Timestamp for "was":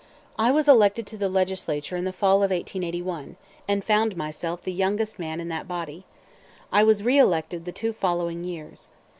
0.51-0.67, 6.83-7.03